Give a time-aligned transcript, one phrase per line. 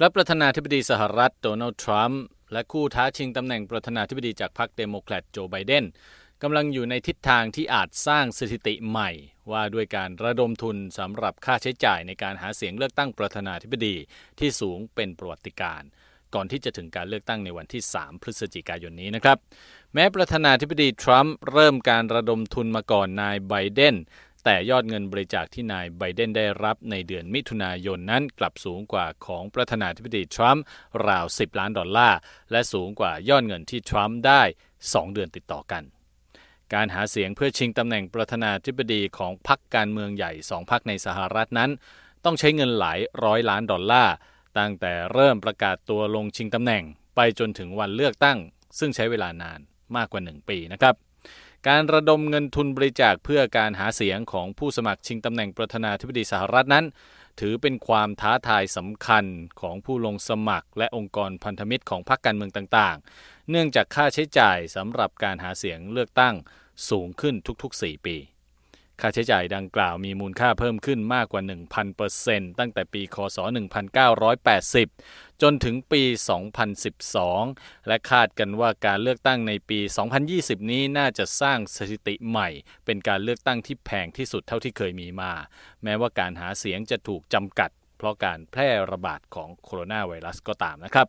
[0.00, 5.84] ครับประธานาธิบดีสหรัฐโดนัลด์ทรัมป์และคู่ท้าชิงตำแหน่งประธานาธิบดีจากพรรคเดโมแครตโจไบเดน
[6.42, 9.10] กำลังอยู่ในทิศทางที่อาจสร้างสถิติใหม่
[9.50, 13.96] ว่าด้วยการระดมทุนสำหรับค่าใช้จ่ายในการหาเสียงเลือกตั้งประธานาธิบดี
[14.38, 15.82] ที่สูงเป็นประวัติการณ์
[16.34, 19.38] ก่อนที่จะถึงการเลือกตั้งในวันที่ 3 พฤศจิกายนนี้นะครับ
[19.94, 23.96] แม้ประธานาธิบดีทรัมป์เริ่มการระดมทุนมาก่อนนายไบเดน
[24.50, 30.64] แต่ยอดเงินบริจาคที่นายไบเดนได้รับในเดือนมิถุนายนนั้นกลับสูงกว่าของประธานาธิบดีทรัมป์
[31.08, 32.18] ราว 10 ล้านดอลลาร์
[32.50, 34.42] และสูงกว่ายอดเงินที่ทรัมป์ได้
[34.78, 35.82] 2 เดือนติดต่อกัน
[36.74, 41.70] การหาเสียงเพื่อชิงตำแหน่งประธานาธิบดีของพรรคการเมืองใหญ่สองพรรคในสหรัฐนั้น
[42.24, 44.14] ต้องใช้เงินหลายร้อยล้านดอลลาร์
[44.58, 46.84] ตั้งแต่เริ่มประกาศตัวลงชิงตำแหน่ง
[47.16, 48.38] ไปจนถึงวันเลือกตั้ง
[48.78, 49.60] ซึ่งใช้เวลานาน
[49.96, 50.96] มากกว่า 1 ปีนะครับ
[51.68, 56.84] การระดมเงินทุนบริจาคเพื่อการหาเสียงของผู้สมัครชิงตำแหน่งประธานาธิบดีสหรัฐนั้น
[57.40, 59.24] ถือเป็นความท้าทายสำคัญ
[59.60, 66.34] ของผู้ลงสมัครและองค์กรพันธมิตรของพรรคการเมืองต่างๆ เนื่องจากค่าใช้จ่ายสำหรับการหาเสียงเลือกตั้ง
[66.90, 68.16] สูงขึ้นทุกๆ 4 ปี
[69.00, 71.42] ค่าใช้จ่ายดังกล่าวมีมูลค่าเพิ่มขึ้นมากกว่า
[72.00, 73.38] 1,000%ตั้งแต่ปี คศ
[74.60, 76.02] 1980 จนถึงปี
[76.94, 79.80] 2012 และคาดกันว่าการเลือกตั้งในปี
[80.24, 82.48] 2020 นี้น่าจะสร้างสถิติใหม่
[82.84, 85.32] เป็นการเลือกตั้งที่แพงที่สุดเท่าที่เคยมีมา
[85.82, 91.06] แม้ว่าการหาเสียงจะถูกจำกัด เพราะการแพร่ระบาดของโคโรนาไวรัสก็ตามนะครับ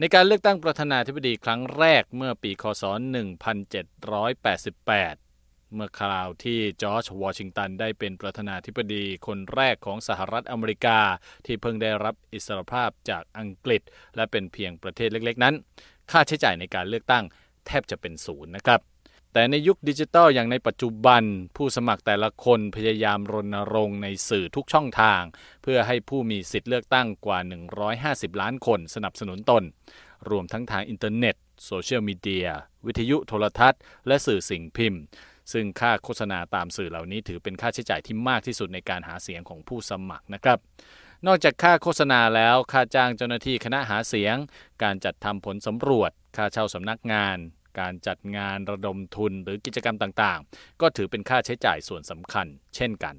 [0.00, 5.27] ในการเลือกตั้งประธานาธิบดีครั้งแรกเมื่อปี คศ 1788
[5.74, 10.98] เมื่อคราวที่จอร์จวอชิงตันได้เป็นประธานาธิบดีคนแรกของสหรัฐอเมริกา
[11.46, 13.82] ที่เพิ่งได้รับอิสรภาพจากอังกฤษ
[14.16, 15.54] และเป็นเพียงประเทศเล็กๆ นั้น
[16.10, 17.24] ค่าใช้จ่ายในการเลือกตั้ง
[17.66, 18.80] แทบจะเป็นศูนย์นะครับ
[19.32, 21.22] แต่ในยุคดิจิทัลอย่างในปัจจุบัน
[21.56, 25.22] ผู้สมัครแต่ละคนพยายามรณรงค์ในสื่อทุกช่องทาง
[25.62, 27.38] เพื่อให้ผู้มีสิทธิ์เลือกตั้งกว่า
[28.30, 29.62] 150 ล้านคนสนับสนุนตน
[30.30, 32.48] รวมทั้งทางอินเทอร์เน็ต โซเชียลมีเดีย
[32.86, 35.02] วิทยุโทรทัศน์ และสื่อสิ่งพิมพ์
[35.52, 40.58] ซึ่งค่าโฆษณาตามสื่อเหล่านี้ถือเป็นค่าใช้จ่ายที่มากที่สุดในการหาเสียงของผู้สมัครนะครับ
[41.26, 44.36] นอกจากค่าโฆษณาแล้ว ค่าจ้างเจ้าหน้าที่คณะหาเสียง
[44.82, 47.36] การจัดทำผลสำรวจ ค่าเช่าสำนักงาน
[47.80, 53.14] การจัดงานระดมทุนหรือกิจกรรมต่างๆ ก็ถือเป็นค่าใช้จ่ายส่วนสำคัญ เช่นกัน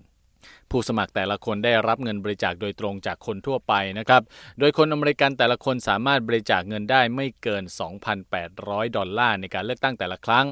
[0.72, 4.22] ผู้สมัครแต่ละคนได้รับเงินบริจาคโดยตรงจากคนทั่วไปนะครับ
[4.60, 7.64] โดยคนอเมริกันแต่ละคนสามารถบริจาคเงินได้ไม่เกิน
[8.30, 10.46] 2,800 ดอลลาร์ในการเลือกตั้งแต่ละครั้ง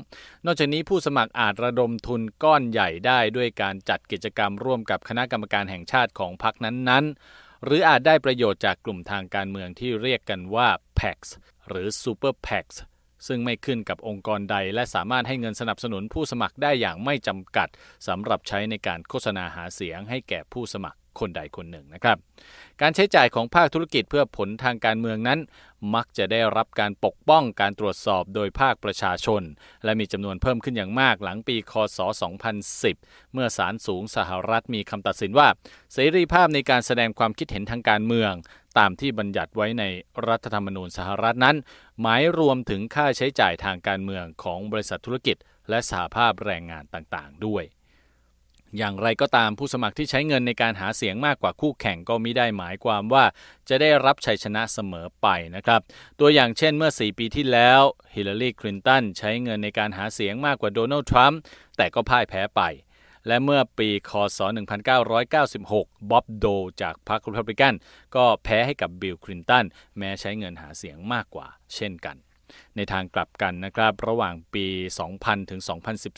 [0.45, 10.69] นอกจากนี้ผู้สมัครอาจระดมทุนก้อนใหญ่ได้ด้วยการจัดกิจกรรมร่วมกับคณะกรรมการแห่งชาติของพรรคนั้นๆ หรืออาจได้ประโยชน์จากกลุ่มทางการเมืองที่เรียกกันว่า
[10.99, 11.29] PACs
[11.67, 12.75] หรือ Super PACs
[13.27, 17.67] ซึ่งไม่ขึ้นกับองค์กรใด และสามารถให้เงินสนับสนุนผู้สมัครได้อย่างไม่จำกัด
[18.07, 22.17] สำหรับใช้ในการโฆษณาหาเสียงให้แก่ผู้สมัครคนใดคนหนึ่งนะครับ
[22.81, 25.39] การใช้จ่ายของภาคธุรกิจเพื่อผลทางการเมืองนั้น
[25.95, 29.41] มักจะได้รับการปกป้องการตรวจสอบโดยภาคประชาชน
[29.83, 31.99] และมีจำนวนเพิ่มขึ้นอย่างมากหลังปีคศ
[32.65, 35.47] 2010 เมื่อศาลสูงสหรัฐมีคำตัดสินว่า
[35.93, 38.33] เสรีภาพในการแสดงความคิดเห็นทางการเมือง
[38.77, 39.83] ตามที่บัญญัติไว้ใน
[40.27, 41.55] รัฐธรรมนูญสหรัฐนั้น
[42.01, 45.37] หมายรวมถึงค่าใช้จ่ายทางการเมืองของบริษัทธุรกิจ
[45.69, 47.65] และสหภาพแรงงานต่างๆ ด้วย
[48.77, 53.25] อย่างไรก็ตามผู้สมัครที่ใช้เงินในการหาเสียงมากกว่าคู่แข่งก็มิได้หมายความว่า
[53.69, 55.81] จะได้รับชัยชนะเสมอไปนะครับ
[56.19, 57.81] ตัวอย่างเช่นเมื่อ 4 ปีที่แล้ว
[58.15, 61.39] ฮิลลารีคลินตันใช้เงินในการหาเสียงมากกว่าโดนัลด์ทรัมป์
[61.77, 62.61] แต่ก็พ่ายแพ้ไป
[63.27, 64.39] และเมื่อปีคศ
[65.05, 66.45] 1996 บ๊อบโด
[66.81, 67.73] จากพรรครีพับลิกัน
[68.15, 69.65] ก็แพ้ให้กับบิลคลินตัน
[69.97, 72.15] แม้ใช้เงินหาเสียงมากกว่า เช่นกัน
[72.75, 74.65] ในทางกลับกันนะครับ ระหว่างปี
[75.07, 75.61] 2000 ถึง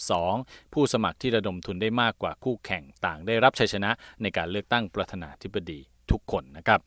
[0.07, 3.91] 2012 ผู้สมัครที่ระดมทุนได้มากกว่าคู่แข่งต่างได้รับชัยชนะ
[4.21, 5.79] ในการเลือกตั้งประธานาธิบดี
[6.11, 6.79] ทุกคนนะครับ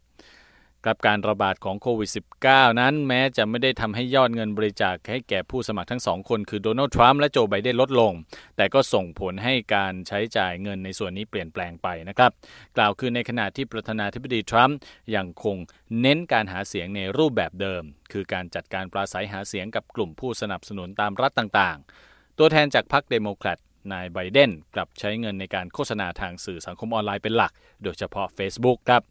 [0.86, 2.10] กับการระบาดของโควิด
[2.44, 8.12] -19 นั้นแม้จะไม่ได้ทำให้ยอดเงินบริจาคให้แก่ผู้สมัครทั้งสองคนคือโดนัลด์ทรัมป์และโจไบเดนลดลง
[8.56, 12.30] แต่ก็ส่งผลให้การใช้จ่ายเงินในส่วนนี้เปลี่ยนแปลงไปนะครับ
[12.76, 14.76] กล่าวคือในขณะที่ประธานาธิบดีทรัมป์
[15.16, 15.56] ยังคง
[16.00, 17.82] เน้นการหาเสียงในรูปแบบเดิม
[18.12, 23.58] คือการจัดการปราศัยหาเสียงกับกลุ่มผู้สนับสนุนตามรัฐต่างๆ ตัวแทนจากพรรคเดโมแครต
[23.92, 27.52] นายไบเดนกลับใช้เงินในการโฆษณาทางสื่อสังคมออนไลน์เป็นหลัก
[27.82, 29.02] โดยเฉพาะ Facebook ครับ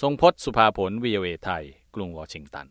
[0.00, 1.64] ทรงพศสุภาผลวีเอไทย
[1.94, 2.66] กรุงวอชิงตัน